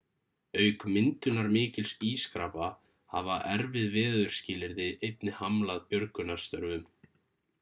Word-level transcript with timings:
auk 0.61 0.81
myndunar 0.93 1.49
mikils 1.57 1.91
ískrapa 2.11 2.69
hafa 3.15 3.35
erfið 3.51 3.93
veðurskilyrði 3.97 4.89
einnig 5.09 5.39
hamlað 5.43 5.85
björgunarstörfum 5.91 7.13